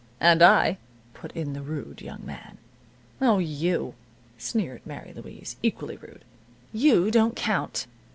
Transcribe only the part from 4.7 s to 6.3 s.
Mary Louise, equally rude,